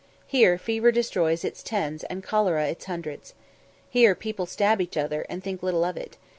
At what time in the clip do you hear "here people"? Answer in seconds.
3.87-4.47